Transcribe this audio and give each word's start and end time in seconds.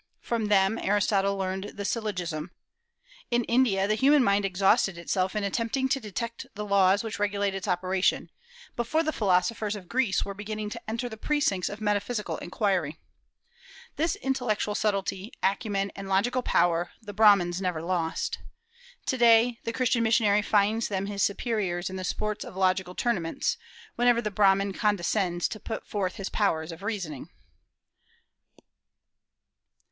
From 0.19 0.47
them 0.47 0.79
Aristotle 0.79 1.37
learned 1.37 1.73
the 1.75 1.85
syllogism.... 1.85 2.49
In 3.29 3.43
India 3.43 3.87
the 3.87 3.93
human 3.93 4.23
mind 4.23 4.45
exhausted 4.45 4.97
itself 4.97 5.35
in 5.35 5.43
attempting 5.43 5.87
to 5.89 5.99
detect 5.99 6.47
the 6.55 6.65
laws 6.65 7.03
which 7.03 7.19
regulate 7.19 7.53
its 7.53 7.67
operation, 7.67 8.31
before 8.75 9.03
the 9.03 9.13
philosophers 9.13 9.75
of 9.75 9.87
Greece 9.87 10.25
were 10.25 10.33
beginning 10.33 10.71
to 10.71 10.81
enter 10.89 11.07
the 11.07 11.17
precincts 11.17 11.69
of 11.69 11.79
metaphysical 11.79 12.37
inquiry." 12.39 12.97
This 13.95 14.15
intellectual 14.15 14.73
subtlety, 14.73 15.33
acumen, 15.43 15.91
and 15.95 16.09
logical 16.09 16.41
power 16.41 16.89
the 17.03 17.13
Brahmans 17.13 17.61
never 17.61 17.79
lost. 17.83 18.39
To 19.05 19.19
day 19.19 19.59
the 19.65 19.71
Christian 19.71 20.01
missionary 20.01 20.41
finds 20.41 20.87
them 20.87 21.05
his 21.05 21.21
superiors 21.21 21.91
in 21.91 21.95
the 21.95 22.03
sports 22.03 22.43
of 22.43 22.55
logical 22.55 22.95
tournaments, 22.95 23.55
whenever 23.97 24.19
the 24.19 24.31
Brahman 24.31 24.73
condescends 24.73 25.47
to 25.49 25.59
put 25.59 25.85
forth 25.85 26.15
his 26.15 26.29
powers 26.29 26.71
of 26.71 26.81
reasoning. 26.81 27.29